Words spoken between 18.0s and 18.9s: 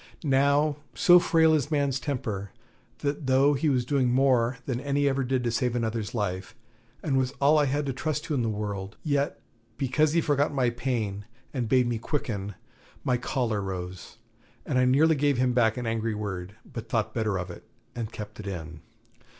kept it in.